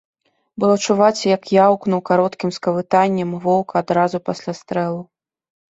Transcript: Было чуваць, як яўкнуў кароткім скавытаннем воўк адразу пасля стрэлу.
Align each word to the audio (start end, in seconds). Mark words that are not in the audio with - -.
Было 0.61 0.75
чуваць, 0.87 1.25
як 1.35 1.43
яўкнуў 1.65 2.01
кароткім 2.11 2.49
скавытаннем 2.59 3.29
воўк 3.45 3.69
адразу 3.85 4.17
пасля 4.31 4.51
стрэлу. 4.65 5.03